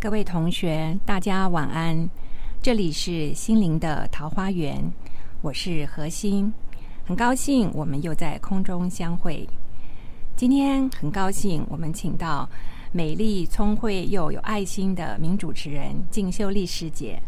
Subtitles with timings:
[0.00, 2.08] 各位同学，大家晚安。
[2.62, 4.92] 这里是心灵的桃花源，
[5.42, 6.54] 我是何心，
[7.04, 9.44] 很高兴我们又在空中相会。
[10.36, 12.48] 今天很高兴，我们请到
[12.92, 17.20] 美丽、聪慧又有爱心的名主持人静秀丽师姐，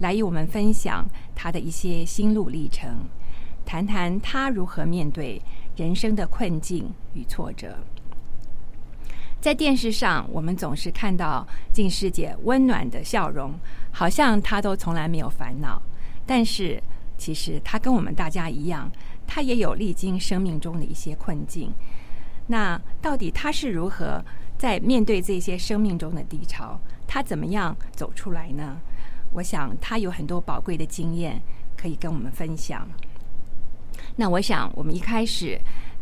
[0.00, 1.06] 来与我们分享
[1.36, 2.98] 她的一些心路历程，
[3.64, 5.40] 谈谈她如何面对
[5.76, 7.78] 人生的困境与挫折。
[9.40, 13.54] 在电视上，我们总是看到静师姐温暖的笑容，
[13.92, 15.80] 好像她都从来没有烦恼。
[16.26, 16.82] 但是，
[17.16, 18.90] 其实她跟我们大家一样，
[19.28, 21.72] 她也有历经生命中的一些困境。
[22.48, 24.22] 那到底她是如何
[24.58, 26.78] 在面对这些生命中的低潮？
[27.06, 28.76] 她怎么样走出来呢？
[29.34, 31.40] 我想她有很多宝贵的经验
[31.76, 32.88] 可以跟我们分享。
[34.16, 35.56] 那我想，我们一开始。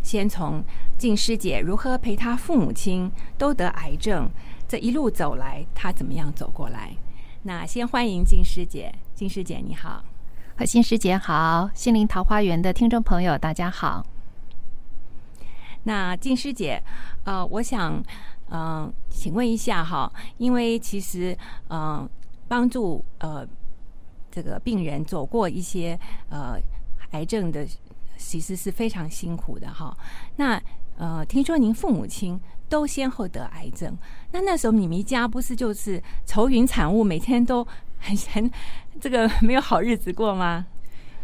[0.07, 0.63] 先从
[0.97, 4.31] 静师姐如何陪她父母亲都得癌症，
[4.69, 6.97] 这一路走来，她怎么样走过来？
[7.43, 10.05] 那先欢迎静师姐，静师姐你好，
[10.57, 14.07] 和新师姐好，心灵桃花源的听众朋友大家好。
[15.83, 16.81] 那静师姐，
[17.25, 18.01] 呃，我想，
[18.51, 21.37] 嗯，请问一下哈，因为其实，
[21.69, 22.09] 嗯，
[22.47, 23.45] 帮助呃
[24.31, 25.99] 这个病人走过一些
[26.31, 26.57] 呃
[27.11, 27.67] 癌症的。
[28.17, 29.97] 其实是非常辛苦的哈。
[30.37, 30.61] 那
[30.97, 33.97] 呃，听说您父母亲都先后得癌症，
[34.33, 37.63] 那那时候你们一家不是就是愁云惨雾，每天都
[37.99, 38.51] 很很
[39.01, 40.67] 这个没有好日子过吗？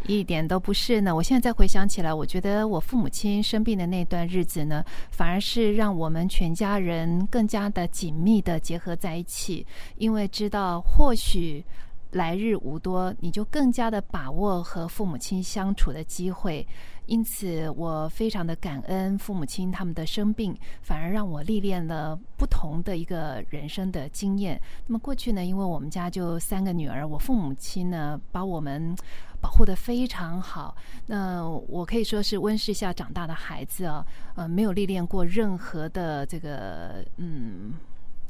[0.05, 1.15] 一点都不是呢。
[1.15, 9.65] 我现在再回想起来，我觉得我父母亲生病的那段日子呢，反而是让我们全家人更加的紧密的结合在一起，
[9.97, 11.65] 因为知道或许。
[12.13, 16.65] 来日无多，你就更加的把握和父母亲相处的机会。
[17.05, 24.59] 因此，我非常的感恩父母亲他们的生病，反而让我历练了不同的一个人生的经验。
[24.87, 28.95] 那么过去呢，因为我们家就三个女儿，我父母亲呢把我们
[29.41, 30.73] 保护的非常好。
[31.07, 37.73] 那我可以说是温室下长大的孩子啊，呃，没有历练过任何的这个嗯。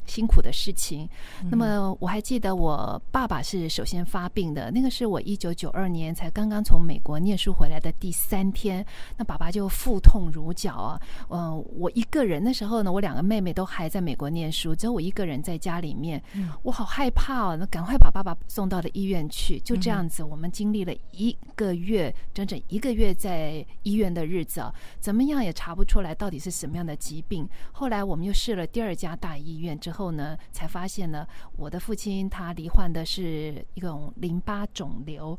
[0.05, 1.07] 辛苦的事情。
[1.49, 4.71] 那么我还记得，我爸爸是首先发病的。
[4.71, 8.85] 那个是我一九九二年才刚刚从美国念书回来的第三天，
[9.17, 11.01] 那爸爸就腹痛如绞啊。
[11.29, 16.21] 嗯，我一个人那时候呢，我两个妹妹都还在美国念书，只有我一个人在家里面。
[16.63, 19.59] 我好害怕哦，那赶快把爸爸送到了医院去。
[19.59, 27.47] 就这样子，我们经历了一个月，整整一个月在医院的日子啊，怎么样也查不出来到底是什么样的疾病。
[27.71, 29.73] 后来我们又试了第二家大医院。
[29.83, 35.37] 之后呢，才发现呢，我的父亲他罹患的是一种淋巴肿瘤。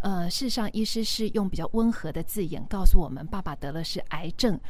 [0.00, 4.60] 呃，事实上，医师是用比较温和的字眼告诉我们，爸爸得了是癌症。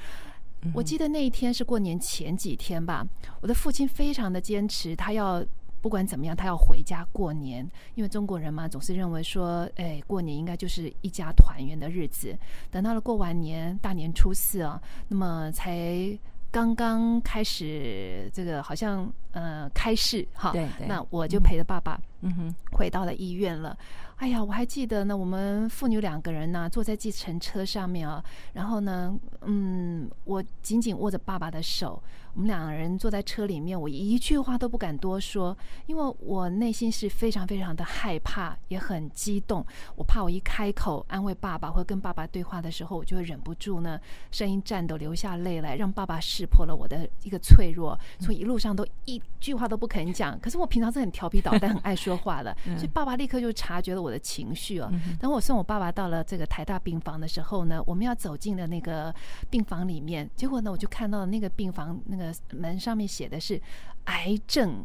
[0.73, 3.05] 我记得那一天是过年前几天吧，
[3.41, 5.45] 我的父亲非常的坚持，他要
[5.83, 12.39] 不管怎么样，他要回家过年，因为中国人嘛，总是认为说，哎，过年应该就是一家团圆的日子。
[12.71, 16.17] 等到了过完年，大年初四啊，那么才。
[16.51, 23.77] 刚刚开始，这个好像呃开市哈，对，那我就陪着爸爸，嗯哼，回到了医院了。
[24.17, 29.13] 哎呀，我还记得呢，我们父女两个人呢，坐在计程车上面啊，然后呢，
[29.43, 32.01] 嗯，我紧紧握着爸爸的手。
[32.33, 35.57] 我们两个人坐在车里面，我一句话都不敢多说，
[35.87, 39.65] 因为我内心是非常非常的害怕，也很激动。
[39.95, 44.01] 我怕我一开口安慰爸爸或跟爸爸对话的时候，我就会忍不住呢，
[44.33, 50.39] 声音颤抖，流下泪来，让爸爸识破了我的一个脆弱，所以一路上都一句话都不肯讲。
[50.41, 54.91] 可是我平常是很调皮捣蛋、很爱说话的，所以爸爸立刻就察觉了我的情绪哦。
[55.21, 59.15] 等我送我爸爸到了这个台大病房的时候呢，我们要走进的那个
[59.51, 62.35] 病房里面，结果呢，我就看到那个病房那个。
[62.51, 63.61] 门上面写的是
[64.05, 64.85] 癌症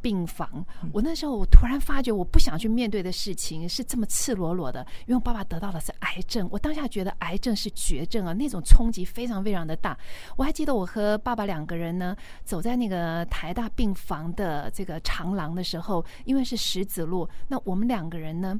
[0.00, 0.64] 病房。
[0.92, 6.48] 我那时候我突然发觉，我不想去面对的事情是这么赤裸裸的，因为我爸爸得到的是癌症。
[6.50, 9.96] 我当下觉得癌症是绝症啊，那种冲击非常非常的大。
[10.36, 18.58] 我还记得我和爸爸两个人呢，走在那个台大病房的这个长廊的时候，因为是石子路，那我们两个人呢。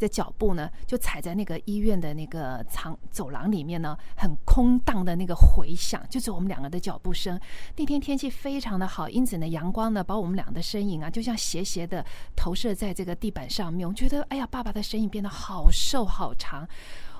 [0.00, 7.38] 的脚步呢，就踩在那个医院的那个长走廊里面呢，很空荡的那个回响，就是我们两个的脚步声。
[7.76, 12.04] 那天天气非常的好，因此呢，阳光呢，把我们俩的身影啊，就像斜斜的
[12.34, 13.86] 投射在这个地板上面。
[13.86, 16.66] 我觉得，哎呀，爸爸的身影变得好瘦好长。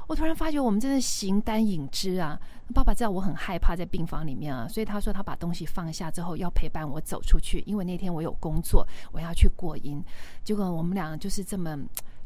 [0.07, 2.37] 我突然发觉，我们真的形单影只啊！
[2.75, 10.03] 爸爸知道我很害怕在病房里面啊，所以他说他把东西放下之后要陪伴我走出去，因为那天我有工作，我要去过音。
[10.43, 11.79] 结果我们俩就是这么。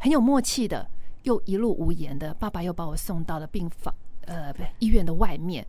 [0.04, 0.86] 很有默契的，
[1.22, 3.94] 又一路无言的，爸爸又把我送到了病房，
[4.26, 5.66] 呃，不，医院的外面。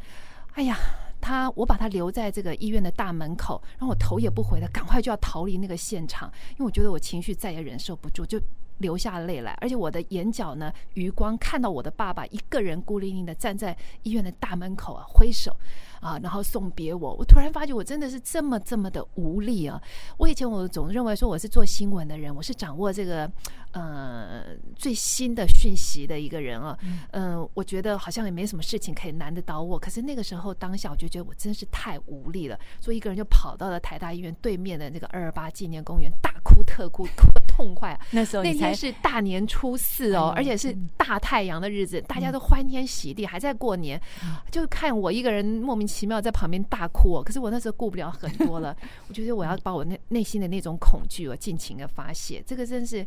[0.56, 0.78] 哎呀，
[1.22, 8.38] 他我把他留在这个医院的大门口，然后我头也不回的赶快就要逃离那个现场，因为我觉得我情绪再也忍受不住，就
[8.78, 15.56] 流下泪来，而且我的眼角呢余光看到我的爸爸一个人孤零零的站在医院的大门口啊，挥手。
[16.02, 19.82] 啊，然后送别我，我突然发觉我真的是这么这么的无力啊！
[20.18, 23.32] 我以前我总认为说我是做新闻的人，我是掌握这个
[23.72, 26.78] 呃最新的讯息的一个人啊，
[27.12, 29.80] 嗯，我觉得好像也没什么事情可以难得倒我。
[29.80, 37.94] 可是那个时候当下，我就觉得我真是太无力了，所以一个人就跑到了台大医院对面的那个二二八纪念公园，大哭特哭，多痛快！
[37.94, 44.02] 啊那时候那天是大年初四哦，而且是大太阳的日子，大家都欢天喜地，还在过年，
[44.50, 48.76] 就看我一个人莫名其妙在旁边大哭哦，可是我那时候顾不了很多了，
[49.08, 53.06] 我觉得我要把我内内心的那种恐惧我尽情的发泄，这个真是。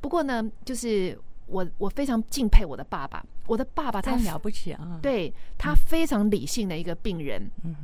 [0.00, 7.74] 不过呢，就是我我非常敬佩我的爸爸，我的爸爸他了不起啊，对他非常理性的一个病人，嗯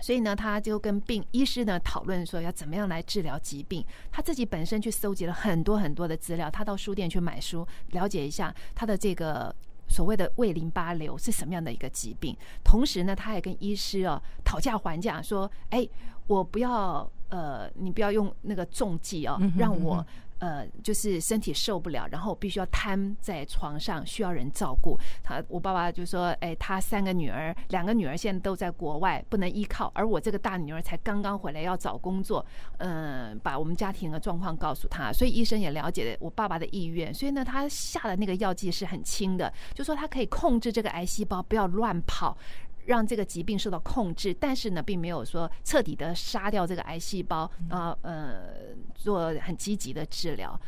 [0.00, 9.54] 所以呢，他就跟病医师呢讨论说要怎么样来治疗疾病，他自己本身去搜集了很多很多的资料，他到书店去买书了解一下他的这个。
[9.86, 12.34] 所谓的胃淋巴瘤是什么样的一个疾病？
[12.64, 15.86] 同时呢，他还跟医师哦讨价还价，说：“哎，
[16.26, 20.04] 我不要呃，你不要用那个重剂哦，让我。”
[20.44, 24.98] 呃，就是身体受不了，然后必须要瘫在床上，需要人照顾。
[25.22, 32.44] 他，我爸爸就说：“哎，他三个女儿，两个女儿现在都在国外，不能依靠，而我这个大女儿才刚刚回来要找工作。”
[32.76, 42.36] 嗯，把我们家庭的状况告诉他，所以医生也了解我爸爸的意愿，所以呢，他下的那个药剂是很轻的，就说他可以控制这个癌细胞不要乱跑。
[42.86, 48.54] 让这个疾病受到控制，但是呢，并没有说彻底的杀掉这个癌细胞啊，呃，
[48.94, 50.58] 做很积极的治疗。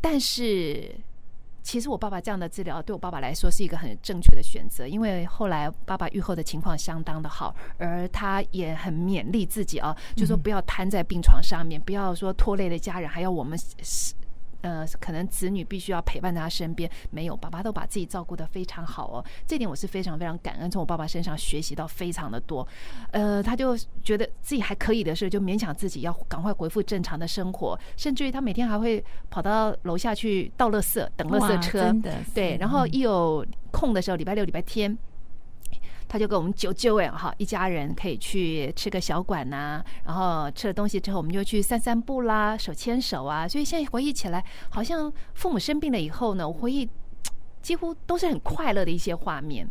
[0.00, 0.94] 但是，
[1.62, 13.58] 其实我爸爸这样的治疗对我爸爸来说是一个很正确的选择，因为后来爸爸愈后的情况相当的好，而他也很勉励自己啊，就说不要瘫在病床上面，不要说拖累了家人，还要我们。
[14.64, 22.66] 呃，可能子女必须要陪伴在他身边，没有爸爸都把自己照顾的非常好哦，这点我是非常非常感恩，从我爸爸身上学习到非常的多。
[23.10, 31.94] 呃，他就觉得自己还可以的事，就勉强自己要赶快恢复正常的生活，甚至于他每天还会跑到楼下去倒垃圾，等垃圾车，
[32.34, 34.96] 对，然后一有空的时候，礼拜六、礼拜天。
[36.08, 43.46] 他就跟我们九九哎哈，一家人可以去吃个小馆呐，然后吃了东西之后，我们就去散散步啦，手牵手啊。
[43.48, 46.88] 所以现在回忆起来，好像父母生病了以后呢，我回忆
[47.62, 49.68] 几乎都是很快乐的一些画面。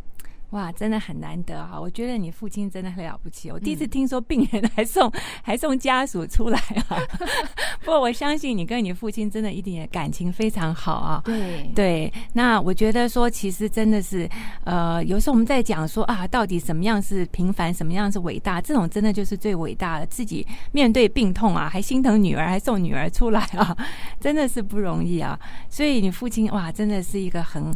[0.54, 1.80] 哇，真的很难得哈！
[1.80, 3.50] 我觉得你父亲真的很了不起。
[3.50, 5.12] 我第一次听说病人还送
[5.42, 6.58] 还送家属出来
[6.88, 6.96] 啊。
[7.84, 11.20] 不过我相信你跟你父亲真的一定感情非常好啊。
[11.24, 14.30] 对对，那我觉得说其实真的是
[14.62, 18.60] 呃，有时候我们在讲说啊，到底什么样是平凡，什么样是伟大？
[18.60, 20.06] 这种真的就是最伟大的。
[20.06, 23.76] 自己面对病痛啊，还心疼女儿，还送女儿出来啊，
[24.20, 25.36] 真的是不容易啊。
[25.68, 27.74] 所以你父亲哇，真的是一个很。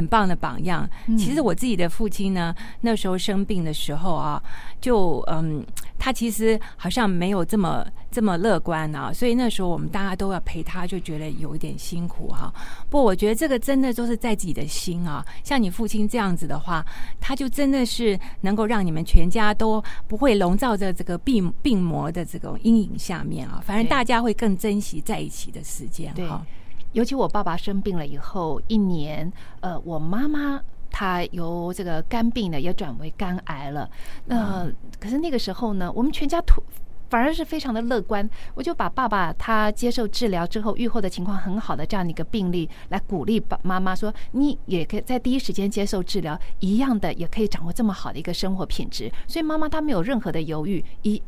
[0.00, 0.88] 很棒的榜样。
[1.18, 4.42] 其实我自己的父亲呢，那时候生病的时候啊，
[4.80, 5.64] 就嗯，
[5.98, 12.52] 他其实好像没有这么这么乐观啊，所以那时候我们大家都要陪他，就觉得有一点辛苦哈。
[12.88, 15.24] 不，我觉得这个真的都是在自己的心啊。
[15.44, 16.84] 像你父亲这样子的话，
[17.20, 23.62] 他就真的是能够让你们全家都不会笼罩在这个病病魔的这种阴影下面啊。
[23.64, 26.44] 反正大家会更珍惜在一起的时间哈。
[26.92, 33.88] 尤其我爸爸生病了以后一年，呃，我妈妈她由这个肝病呢也转为肝癌了。
[34.26, 34.68] 那
[34.98, 36.62] 可是那个时候呢，我们全家突
[37.08, 38.28] 反而是非常的乐观。
[38.54, 49.10] 我就把爸爸他接受治疗之后愈后的情况很好的这样的一个病例来鼓励爸妈妈说，你也可以在第一时间接受治疗，一样的也可以掌握这么好的一个生活品质。
[49.26, 51.22] 所以妈妈她没有任何的犹豫，一。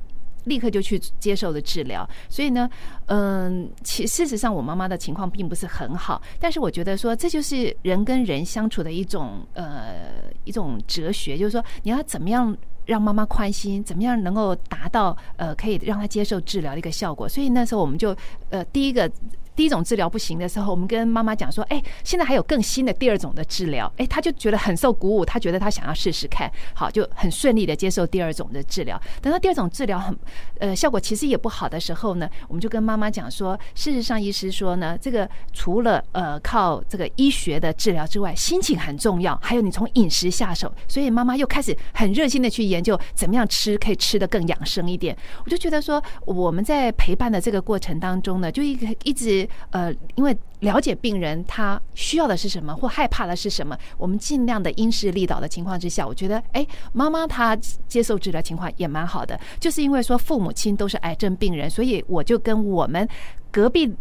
[0.44, 2.68] 立刻就去接受了治疗，所以呢，
[3.06, 12.56] 嗯，其事实上我妈妈的情况并不是很好，但是我觉得说这就是人跟人相处的一种呃一种哲学，就是说你要怎么样
[12.86, 18.16] 让妈妈宽心，怎么样能够达到呃可以让她接受治疗的一个效果，所以那时候我们就
[18.50, 19.10] 呃第一个。
[19.54, 29.00] 第一种治疗不行的时候，我们跟妈妈讲说：“哎，现在还有更新的第二种的治疗。”哎，他就觉得很受鼓舞，他觉得他想要试试看，好，就很顺利的接受第二种的治疗。
[29.20, 30.16] 等到第二种治疗很
[30.58, 45.14] 呃效果其实也不好的时候呢，我们就跟妈妈讲说：“事实上，医师说呢，这个除了呃靠这个医学的治疗之外，心情很重要，还有你从饮食下手。”所以妈妈又开始很热心的去研究怎么样吃可以吃的更养生一点。
[45.44, 49.41] 我就觉得说我们在陪伴的这个过程当中呢，就一个一直。
[49.70, 57.56] 呃，因为了解病人他需要的是什么或害怕的是什么，我们尽量的因势利导的情况之下，我觉得哎，妈妈她
[57.86, 63.08] 接受治疗情况也蛮好的，就是因为说父母亲都是癌症病人，所以我就跟我们
[63.50, 63.92] 隔壁。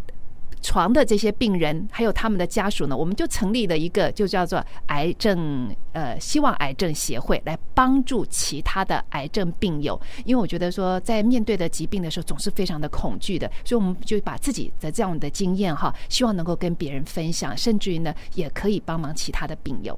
[0.62, 10.00] 床的这些病人，还有他们的家属呢，我们就成立了一个，就叫做癌症呃希望癌症协会，来帮助其他的癌症病友。
[10.24, 19.98] 因为我觉得说，在面对的疾病的时候，总是非常的恐惧的，所以我们就把自己的这样的经验哈，希望能够跟别人分享，甚至于呢，也可以帮忙其他的病友。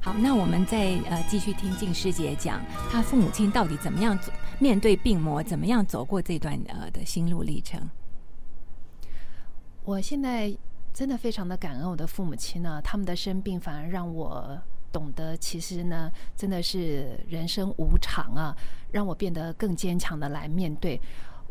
[0.00, 4.18] 好，那我们再呃继续听静师姐讲，她父母亲到底怎么样
[4.58, 7.80] 面对病魔，怎么样走过这段呃的心路历程。
[9.84, 10.56] 我现在
[10.94, 14.56] 真的非常的感恩我的父母亲呢，他们的生病反而让我
[14.92, 18.56] 懂得，其实呢，真的是人生无常啊，
[18.92, 21.00] 让我变得更坚强的来面对。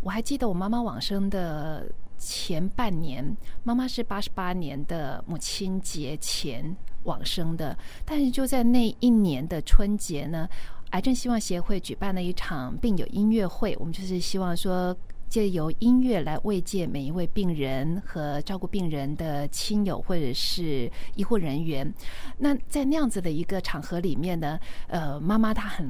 [0.01, 1.85] 我还记得我妈妈往生的
[2.17, 6.73] 前半年，妈妈是八十八年的母亲节前
[7.03, 10.47] 往生的，但是就在那一年的春节呢，
[10.91, 14.95] 癌症希望协会举办了一场病友音乐会，我们就是希望说。
[15.31, 21.89] 借由音乐来慰藉每一位病人和照顾病人的亲友或者是医护人员。
[22.37, 25.89] 那在那样子的一个场合里面呢，呃，妈妈她很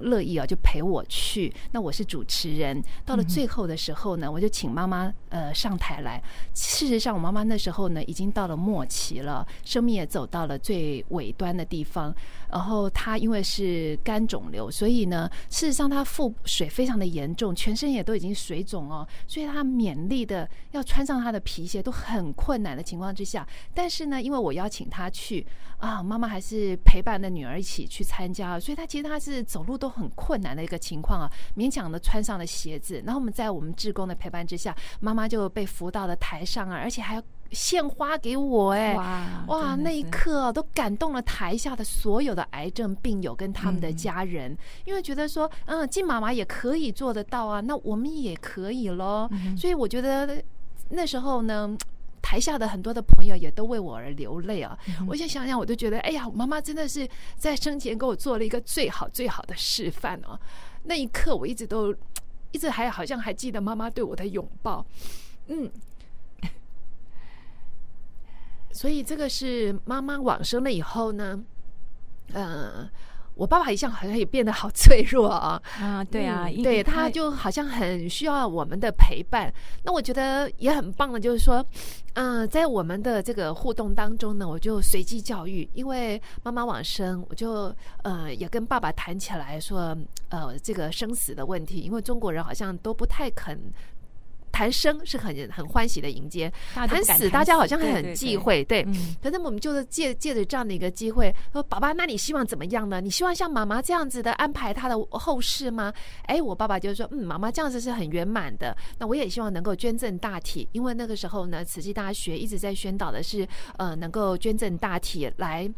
[0.00, 1.52] 乐意啊，就陪我去。
[1.72, 2.80] 那我是主持人。
[3.04, 6.22] 到了最后的时候呢，我就请妈妈呃上台来。
[6.54, 12.14] 事实上，我妈妈那时候呢已经到了末期了，生命也走到了最尾端的地方。
[12.48, 18.59] 然后她因为是肝肿瘤，所以呢，事实上她腹水非常的严重，全身也都已经水。
[18.60, 25.46] 一种哦，所以他勉力的要穿上他的皮鞋都很困难的情况之下，但是呢，因为我邀请他去
[25.78, 37.22] 啊，妈妈还是陪伴的女儿一起去参加，所以他其实他是走路都很困难的一个情况啊，勉强的穿上了鞋子，然后我们在我们志工的陪伴之下，妈妈就被扶到了台上啊，而且还要。
[37.52, 38.94] 献花给我哎，
[39.48, 49.28] 哇，那一刻都感动了台下的所有的癌症病友跟他们的家人，因为觉得说，嗯，金妈妈也可以做得到啊，那我们也可以喽。
[49.56, 50.42] 所以我觉得
[50.88, 51.76] 那时候呢，
[52.22, 54.78] 台下的很多的朋友也都为我而流泪啊。
[55.08, 60.38] 我现在想想，我都觉得，哎呀，妈妈真的是在生前给我做了一个最好最好的示范哦。
[60.84, 61.92] 那一刻，我一直都
[62.52, 64.86] 一直还好像还记得妈妈对我的拥抱，
[65.48, 65.68] 嗯。
[68.72, 71.42] 所以这个是妈妈往生了以后呢，
[72.32, 72.88] 呃，
[73.34, 75.60] 我爸爸一向好像也变得好脆弱啊。
[75.80, 79.52] 啊，对啊，对，他就好像很需要我们的陪伴。
[79.82, 81.64] 那我觉得也很棒的，就是说，
[82.14, 89.96] 嗯，在我们的这个互动当中呢，我就随机教育，因为妈妈往生，我就呃也跟爸爸谈起来说，
[90.28, 93.58] 呃，这个生死的问题，因为中国人好像都不太肯。
[94.60, 98.86] 谈生是很很欢喜的迎接，谈死大家好像很忌讳，对。
[99.22, 103.00] 可是我们就是借借着这样的一个机会，说爸爸，那你希望怎么样呢？
[103.00, 105.90] 你希望像妈妈这样子的安排他的后事吗？
[106.26, 108.76] 哎，我爸爸就说，嗯，妈妈这样子是很圆满的。
[108.98, 113.48] 那我也希望能够捐赠大体，因为那个时候呢，慈济大学一直在宣导的是，
[113.78, 115.72] 呃，能够捐赠大体来。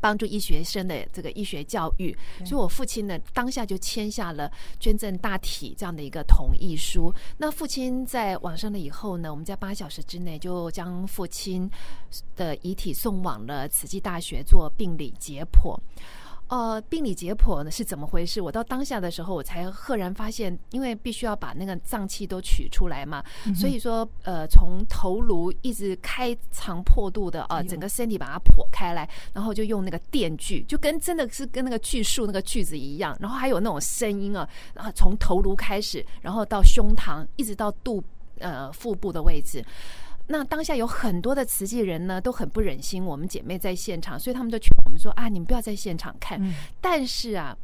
[0.00, 7.14] 帮助医学生的这个医学教育，所以我父亲呢当下就签下了捐赠大体这样的一个同意书。
[7.36, 11.70] 那父亲在往生了以后呢，我们在八小时之内就将父亲
[12.34, 15.78] 的遗体送往了慈济大学做病理解剖。
[16.50, 18.40] 呃，病理解剖呢是怎么回事？
[18.40, 23.22] 我到当下的时候，我才赫然发现，因为必须要把那个脏器都取出来嘛，
[23.54, 38.02] 所以说，呃，从头颅一直开肠破肚的啊，整个身体把它剖开来，然后就用那个电锯，就跟真的是跟那个锯树那个锯子一样，然后还有那种声音啊，然后从头颅开始，然后到胸膛，一直到肚
[38.40, 39.64] 呃腹部的位置。
[40.30, 46.40] 那当下有很多的慈济人呢，都很不忍心我们姐妹在现场，所以他们就劝我们说：“啊，你们不要在现场看。”
[46.80, 47.56] 但是啊，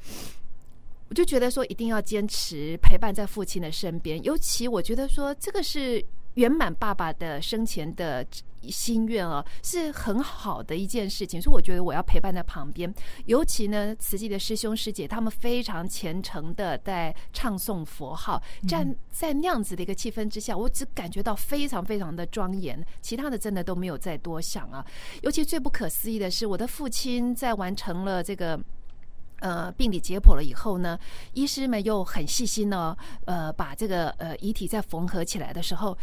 [1.09, 6.05] 我就觉得说一定要坚持陪伴在父亲的身边，尤其我觉得说这个是。
[6.37, 8.25] 圆满爸爸的生前的
[8.63, 11.41] 心愿哦，是很好的一件事情。
[11.41, 12.93] 所以我觉得我要陪伴在旁边。
[13.27, 22.85] 尤其呢，慈济的师兄师姐他们非常虔诚的在唱诵佛号，站在那样子的一个气氛之下，我只感觉到非常非常的庄严。
[23.01, 24.85] 其他的真的都没有再多想啊。
[25.23, 28.61] 尤其最不可思议的是，我的父亲在完成了这个
[29.41, 30.99] 呃病理解剖了以后呢，
[31.35, 35.97] 医师们又很细心呢，呃，把这个呃遗体再缝合起来的时候。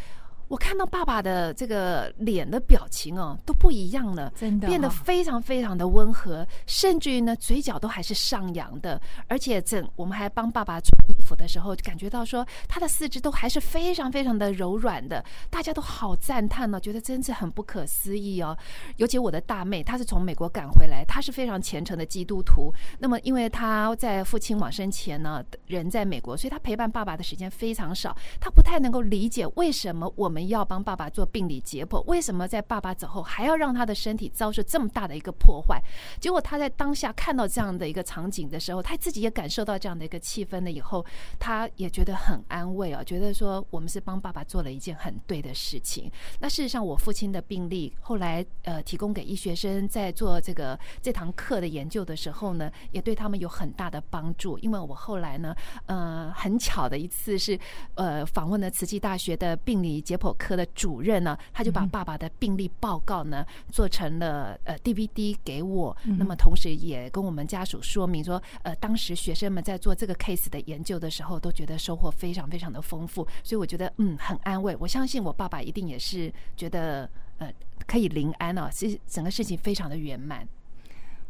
[0.53, 18.55] 我看到爸爸的这个脸的表情哦，都不一样了，真的变得非常非常的温和，甚至于呢，嘴角都还是上扬的，而且整我们还帮爸爸穿衣服的时候，感觉到说他的四肢都还是非常非常的柔软的，大家都好赞叹呢，觉得真是很不可思议哦。
[18.97, 22.71] 尤其我的大妹，她是从美国赶回来，她是非常虔诚的基督徒。
[22.99, 35.81] 那么，因为她在父亲往生前呢，人在美国，所以她陪伴爸爸的时间非常少，她不太能够理解为什么我们要帮爸爸做病理解剖，为什么在爸爸走后还要让他的身体遭受这么大的一个破坏。
[36.19, 41.05] 结果他在当下看到这样的一个场景的时候，他自己也感受到这样的一个气氛了以后，
[41.39, 46.11] 他也觉得很安慰啊，觉得说我们是帮爸爸做了一件很对的事情。
[46.39, 54.57] 那事实上，我父亲的病例后来呃提供给医学生在做这个这堂课的研究的时候呢，也对他们有很大的帮助。
[54.59, 57.59] 因为我后来呢，呃，很巧的一次是
[57.95, 74.75] 呃访问了慈济大学的病理解剖科的主任呢，他就把爸爸的病例报告呢做成了呃 DVD 给我，那么同时也跟我们家属说明说，呃，当时学生们在做这个 case 的研究的时候，都觉得收获非常非常的丰富，所以我觉得嗯很安慰。
[74.79, 77.51] 我相信我爸爸一定也是觉得呃
[77.85, 80.47] 可以临安哦，其实整个事情非常的圆满。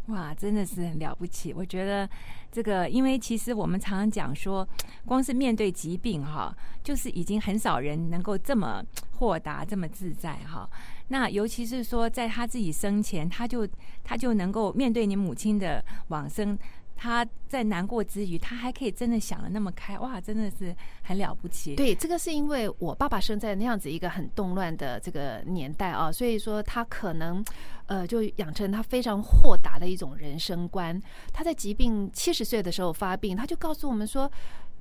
[0.08, 1.54] 哇，真的是很了不起！
[1.54, 2.10] 我觉得
[2.52, 4.68] 这个，因为其实我们常常讲说，
[5.06, 10.70] 光是面对疾病哈，就是已经很少人能够这么豁达、这么自在哈。
[11.08, 13.68] 那尤其是说，在他自己生前，他就
[14.04, 16.58] 他就能够面对你母亲的往生。
[17.04, 21.76] 他在难过之余，他还可以真的想的那么开，哇，真的是很了不起。
[21.76, 27.44] 对，这个是因为我爸爸生在那样子一个很动乱的这个年代啊，所以说他可能
[27.88, 30.98] 呃就养成他非常豁达的一种人生观。
[31.34, 34.32] 他在疾病七十岁的时候发病，他就告诉我们说，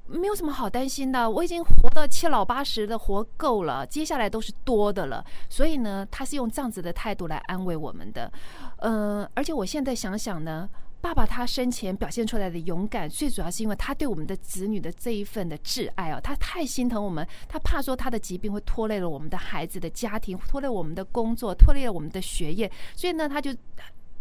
[0.07, 5.25] 没有什么好担心的，我已经活到七老八十的，活够了，接下来都是多的了。
[5.49, 8.33] 所以呢，他是用这样子的态度来安慰我们的。
[8.77, 10.71] 呃，而且我现在想想呢。
[11.03, 23.51] 爸爸他生前表现出来的勇敢，最主要是因为他对我们的子女的这一份的挚爱哦，他太心疼我们，他怕说他的疾病会拖累了我们的孩子的家庭，拖累我们的工作，拖累了我们的学业，所以呢，他就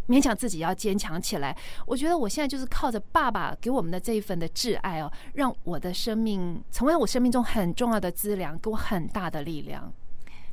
[0.08, 1.56] 勉强自己要坚强起来。
[1.86, 9.94] 我觉得我现在就是靠着爸爸给我们的这一份的挚爱哦，让我的生命成为我生命中很重要的资粮，给我很大的力量。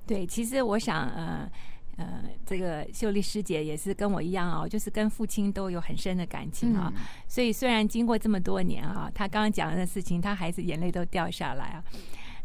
[0.06, 1.50] 对，其实我想，呃。
[1.99, 6.92] 呃，这个秀丽师姐也是跟我一样啊，就是跟父亲都有很深的感情啊。
[7.27, 11.85] 所以虽然经过这么多年啊，他刚刚讲的事情，他还是眼泪都掉下来啊。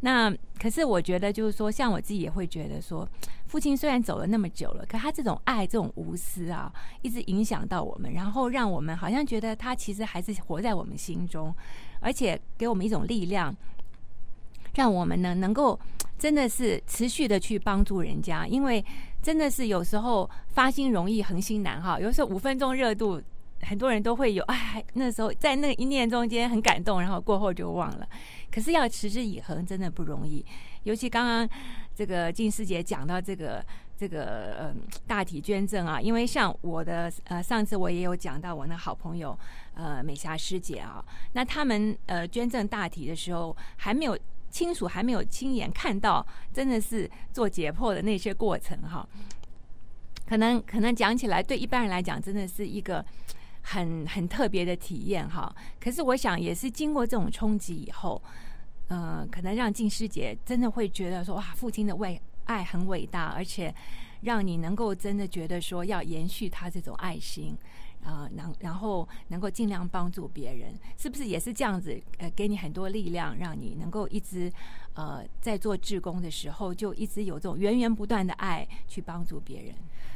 [0.01, 3.07] 那可是我觉得，就是说，像我自己也会觉得说，
[3.45, 6.73] 父亲虽然走了那么久了，可他这种爱、这种无私啊，
[7.03, 11.55] 一直影响到我们，然后让我们好像觉得他其实还是活在我们心中，
[12.01, 13.55] 而且给我们一种力量。
[14.75, 15.79] 让我们呢能够
[16.17, 18.83] 真的是持续的去帮助人家，因为
[19.23, 21.97] 真的是有时候发心容易恒心难哈。
[21.99, 23.19] 有时候五分钟热度，
[23.61, 28.07] 很多人都会有哎，那时候在那一念中间很感动，然后过后就忘了。
[28.51, 30.45] 可是要持之以恒，真的不容易。
[30.83, 31.49] 尤其刚刚
[31.95, 33.65] 这个静师姐讲到这个
[33.97, 34.75] 这个呃
[35.07, 39.35] 大体捐赠啊，因为像我的呃上次我也有讲到我那好朋友
[39.73, 44.19] 呃美霞师姐啊，那他们呃捐赠大体的时候还没有。
[44.53, 49.05] 亲属还没有亲眼看到，真的是做解剖的那些过程哈，
[50.27, 53.03] 可能可能讲起来对一般人来讲，真的是一个
[53.63, 55.53] 很很特别的体验哈。
[55.81, 58.21] 可是我想，也是经过这种冲击以后，
[58.89, 63.73] 呃，可能让静师姐真的会觉得说，哇，父亲的伟爱很伟大，而且
[64.21, 67.57] 让你能够真的觉得说，要延续他这种爱心。
[68.03, 71.99] 啊，能然后能够尽量帮助别人，是不是也是这样子？
[72.17, 74.51] 呃，给你很多力量，让你能够一直
[74.93, 79.73] 呃在做志工的时候，就一直有这种源源不断的爱去帮助别人。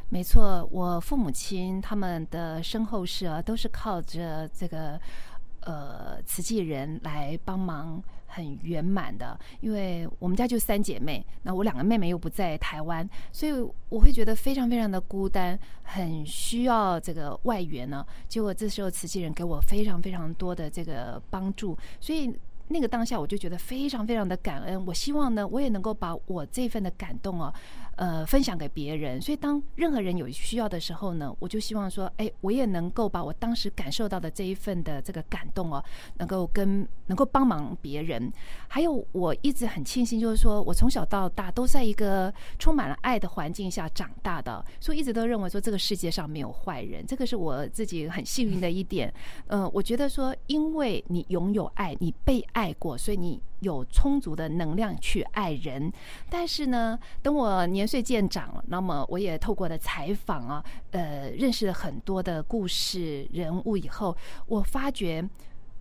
[0.09, 4.99] 没错，我父母亲他们的身后事啊，都是靠着这个
[5.67, 8.03] 呃慈济人来帮忙。
[8.29, 13.53] 很圆满的，因为我们家就三姐妹，那我两个妹妹又不在台湾，所以
[13.87, 18.05] 我会觉得非常非常的孤单，很需要这个外援呢。
[18.27, 22.31] 结果这时候慈济人给我非常非常多的这个帮助，所以
[22.67, 24.85] 那个当下我就觉得非常非常的感恩。
[24.85, 27.51] 我希望呢，我也能够把我这份的感动哦。
[27.97, 35.83] 呃，分享给别人，所以当任何人有需要的时候呢，我就希望说，哎，我也能够把我当时感受到的这一份的这个感动哦，
[36.19, 38.31] 能够跟能够帮忙别人。
[38.67, 49.11] 还有，我一直很庆幸，就是说我从小到大都在一个充满了爱的环境下长大的，所以一直都认为说这个世界上没有坏人，这个是我自己很幸运的一点。
[49.47, 55.91] 嗯，我觉得说，因为你拥有爱，你被爱过，所以你有充足的能量去爱人。
[56.29, 64.15] 但是呢，等我年岁渐长了，那么我也透过了采访啊，呃，认识了很多的故事人物以后，
[64.47, 65.27] 我发觉。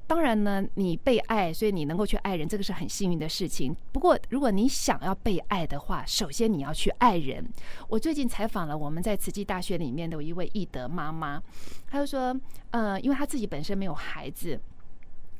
[0.08, 3.74] 当然呢，你被爱，所以你能够去爱人，这个是很幸运的事情。
[3.90, 7.44] 不过，如果你想要被爱的话，首先你要去爱人。
[7.88, 11.42] 我最近采访了我们在慈济大学里面的一位义德妈妈，
[11.90, 14.60] 她就说，呃，因为她自己本身没有孩子。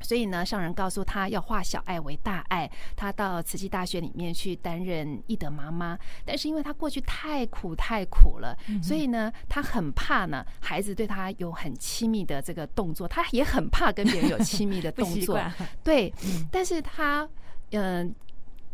[0.01, 2.69] 所以呢，上人告诉他要化小爱为大爱。
[2.95, 15.39] 他到慈济大学里面去担任义德妈妈，但是因为他过去太苦太苦了，所以呢，他很怕呢孩子对他有很亲密的这个动作，他也很怕跟别人有亲密的动作。
[15.83, 16.13] 对，
[16.51, 17.27] 但是他
[17.71, 18.13] 嗯。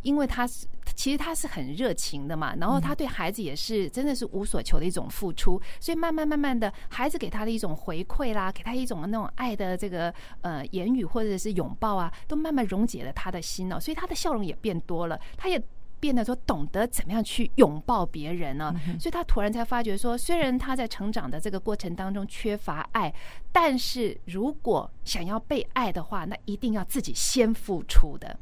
[0.04, 15.62] 因为他是其实他是很热情的嘛，然后他对孩子也是真的是无所求的一种付出，所以慢慢慢慢的孩子给他的一种回馈啦，给他一种那种爱的这个呃言语或者是拥抱啊，都慢慢溶解了他的心哦，所以他的笑容也变多了，他也
[15.99, 23.13] 变得说懂得怎么样去拥抱别人呢，所以他突然才发觉说，虽然他在成长的这个过程当中缺乏爱，
[23.53, 28.38] 但是如果想要被爱的话，那一定要自己先付出的。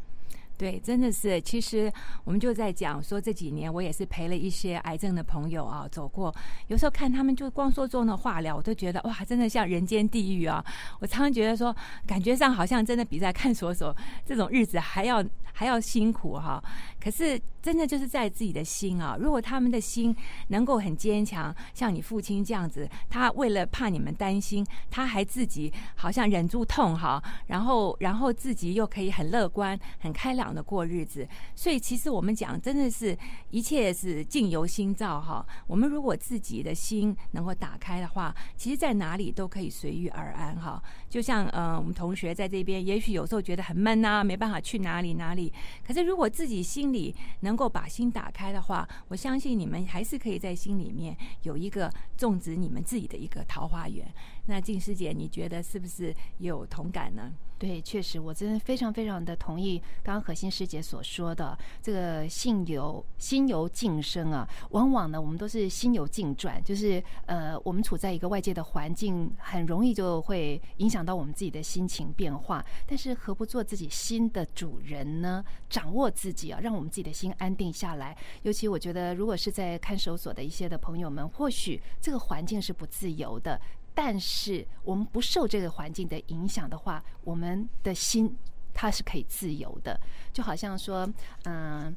[0.61, 1.41] 对，真的是。
[1.41, 1.91] 其实
[2.23, 6.31] 我们就在讲说，这几年我也是陪了一些癌症的朋友啊，走过。
[6.67, 10.63] 有时候看他们就光说做那化疗，我都觉得哇，真的像人间地狱啊！
[10.99, 16.63] 我常常觉得说，感觉上好像真的比在看守所这种日子还要还要辛苦哈。
[17.01, 20.15] 可是真的就是在自己的心啊，如果他们的心
[20.49, 30.51] 能够很坚强，像你父亲这样子，他为了怕你们担心，他还自己好像忍住痛哈，然后然后自己又可以很乐观、很开朗。
[30.51, 33.17] 的过日子，所以其实我们讲，真的是
[33.51, 35.45] 一切是境由心造哈。
[35.65, 40.83] 我们如果自己的心能够打开的话，其实在哪里都可以随遇而安哈。
[41.09, 45.53] 就像呃，我们同学在这边，也许有时候觉得很闷啊，没办法去哪里哪里。
[45.87, 54.05] 可是如果自己心里能够把心打开的话，我相信你们还是可以在心里面有一个种植你们自己的一个桃花源。
[54.47, 57.33] 那静师姐，你觉得是不是有同感呢？
[57.61, 72.65] 对，确实，我真的非常非常的同意刚刚核心师姐所说的，这个心由心由境生啊，往往呢，我们都是心由境转，就是呃，我们处在一个外界的环境，很容易就会影响到我们自己的心情变化。
[72.87, 75.45] 但是何不做自己心的主人呢？
[75.69, 78.17] 掌握自己啊，让我们自己的心安定下来。
[78.41, 83.61] 尤其我觉得，如果是在看守所的一些的朋友们，或许这个环境是不自由的。
[83.93, 88.35] 但是我们不受这个环境的影响的话，我们的心
[88.73, 89.99] 它是可以自由的。
[90.31, 91.07] 就好像说，
[91.43, 91.93] 嗯，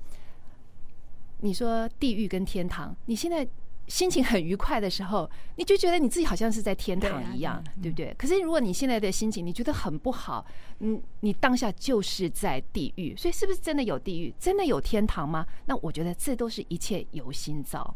[1.40, 3.46] 你说地狱跟天堂，你现在
[3.86, 8.14] 心情很愉快的时候，你就觉得你自己好像是在天堂一样，对不对？
[8.18, 10.44] 可是如果你现在的心情你觉得很不好，
[10.80, 13.14] 嗯，你当下就是在地狱。
[13.14, 14.34] 所以是不是真的有地狱？
[14.40, 15.46] 真的有天堂吗？
[15.66, 17.94] 那我觉得这都是一切由心造。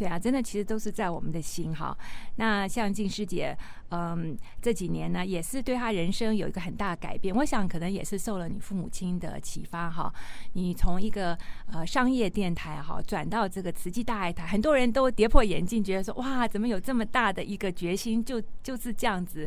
[0.00, 1.94] 对啊，真的其实都是在我们的心哈。
[2.36, 3.54] 那像静师姐，
[3.90, 7.36] 嗯，这几年呢，也是对她人生有一个很大的改变。
[7.36, 10.10] 我想可能也是受了你父母亲的启发哈。
[10.54, 11.36] 你从一个
[11.70, 19.46] 呃商业电台哈，转到这个慈济大爱台，很多人都跌破眼镜，觉得说哇，怎么有这么大的一个决心，就就是这样子，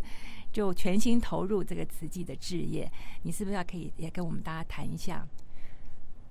[0.51, 2.87] 就全心投入这个慈济的置业。
[3.23, 5.27] 你是不是要可以也跟我们大家谈一下？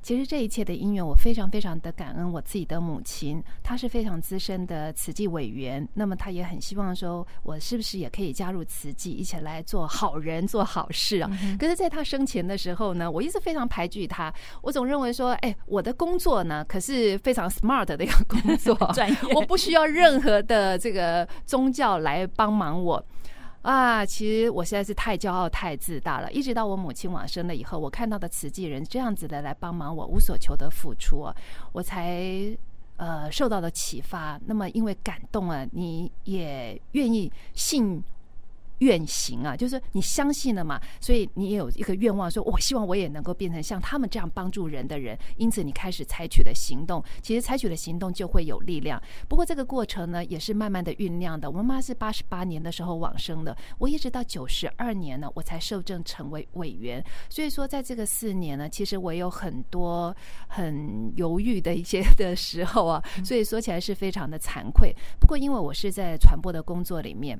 [0.02, 11.30] 其实这一切的因缘，我非常非常的感恩我自己的母亲，她是非常资深的慈济委员，那么她也很希望说，我是不是也可以加入慈济，一起来做好人、做好事啊？
[11.58, 23.04] 可是，在她生前的时候呢，我一直非常排拒她，我总认为说，哎，我的工作呢，可是非常 smart 的一个工作， 专业，我不需要任何的这个宗教来帮忙我。
[23.62, 26.30] 啊，其实我实在是太骄傲、太自大了。
[26.32, 31.26] 一直到我母亲往生了以后，我看到的慈济人这样子的来帮忙我，无所求的付出，
[31.72, 32.56] 我才
[32.96, 34.40] 呃受到了启发。
[34.46, 38.02] 那么因为感动啊，你也愿意信。
[38.82, 47.02] 愿行啊，就是你相信了嘛，所以你也有一个愿望，说我希望我也能够变成像他们这样帮助人的人，因此你开始采取了行动。
[47.22, 49.00] 其实采取了行动就会有力量。
[49.28, 51.48] 不过这个过程呢，也是慢慢的酝酿的。
[51.48, 57.02] 我妈是八十八年的时候往生的，我一直到九十二年呢，我才受证成为委员。
[57.30, 60.14] 所以说，在这个四年呢，其实我有很多
[60.48, 64.94] 很犹豫的一些的时候啊，所以说起来是非常的惭愧。
[65.20, 67.38] 不过因为我是在传播的工作里面。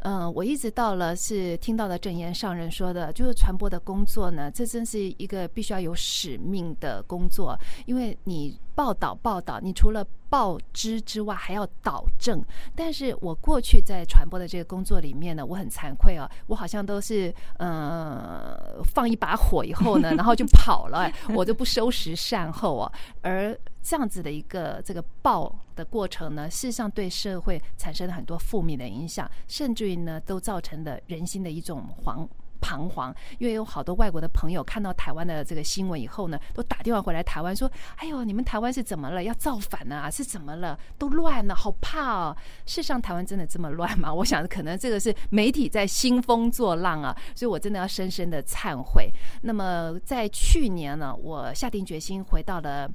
[0.00, 12.42] 嗯，我一直到了是听到了正言上人说的，就是传播的工作呢，这真是一个必须要有使命的工作，因为你报道报道，你除了报知之外，还要导正。
[12.74, 22.90] 但是我过去在传播的这个工作里面呢，我很惭愧啊，我好像都是呃放一把火以后呢，然后就跑了， 我就不收拾善后啊，
[23.20, 23.54] 而。
[23.82, 32.28] 这样子的一个这个报的过程呢，事实上对社会产生了很多负面的影响，甚至于呢，都造成了人心的一种惶
[32.60, 33.14] 彷徨。
[33.38, 39.22] 因为有好多外国的朋友看到台湾的这个新闻以后呢，都打电话回来台湾说：“哎呦，你们台湾是怎么了？
[39.22, 40.10] 要造反啊？
[40.10, 40.78] 是怎么了？
[40.98, 44.12] 都乱了，好怕哦！” 事实上，台湾真的这么乱吗？
[44.14, 49.10] 我想可能这个是媒体在兴风作浪啊，所以我真的要深深的忏悔。
[49.42, 52.90] 那么在去年呢，我下定决心回到了。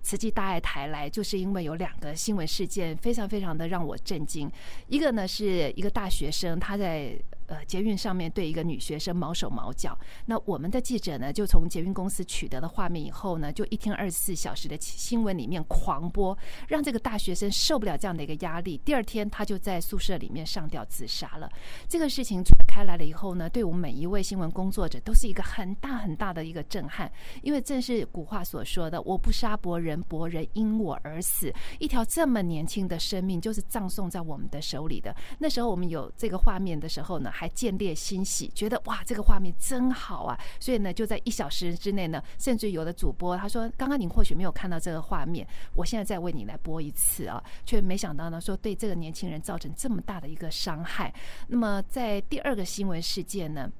[0.00, 4.50] 慈济大爱台来，就是因为有两个新闻事件，非常非常的让我震惊。
[4.86, 7.18] 一个呢是一个大学生，他在。
[7.48, 16.36] 呃，捷运上面对一个女学生毛手毛脚，那我们的记者呢，就从捷运公司取得了画面以后呢，就一天二十四小时的新闻里面狂播，
[16.68, 18.76] 让这个大学生受不了这样的一个压力。
[18.84, 21.48] 第二天，他就在宿舍里面上吊自杀了。
[21.88, 35.16] 这个事情传开来了以后呢，对我们每一位新闻工作者都是一个很大很大的一个震撼，因为正是古话所说的“我不杀伯仁，伯仁因我而死”，一条这么年轻的生命就是葬送在我们的手里的。
[35.38, 37.32] 那时候我们有这个画面的时候呢。
[37.38, 40.36] 还见猎欣喜，觉得哇，这个画面真好啊！
[40.58, 45.46] 所以呢，就在一小时之内呢，甚至有的主播他说：“刚刚你或许没有看到这个画面，
[45.76, 51.14] 我现在再为你来播一次啊！”却没想到呢，说对这个年轻人造成这么大的一个伤害。
[51.46, 53.70] 那么，在第二个新闻事件呢？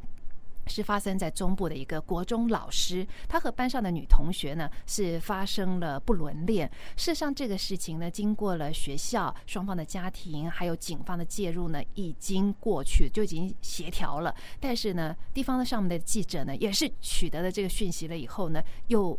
[0.69, 6.71] 是发生在中部的一个国中老师，他和班上的女同学呢是发生了不伦恋。
[6.97, 14.35] 事实上，这个事情呢，经过了学校双方的家庭还有警方的介入呢，已经过去就已经协调了。
[14.61, 19.19] 但是呢，地方的上面的记者呢，也是取得了这个讯息了以后呢，又。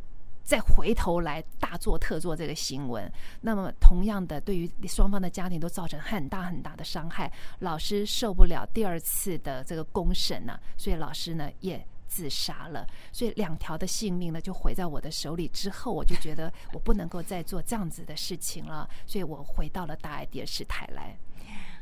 [0.49, 3.07] 再回头来大做特做这个新闻，
[3.39, 7.31] 那么同样的，对于双方的家庭都造成很大很大的伤害。
[7.59, 12.87] 老师受不了第二次的这个公审呢，所以老师呢也自杀了。
[13.11, 21.15] 所以两条的性命呢就毁在我的手里之后，我就觉得我不能够再做这样子的事情了，所以我回到了大爱电视台来。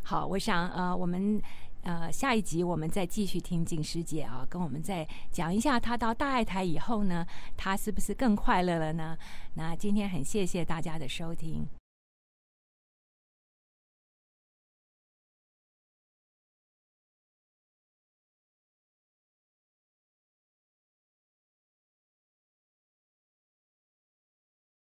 [0.03, 1.41] 好，我想呃我们。
[1.87, 9.17] 呃，下一集我们再继续听静师姐啊，跟我们再讲一下她到大爱台以后呢，她是不是更快乐了呢？
[9.53, 11.65] 那今天很谢谢大家的收听。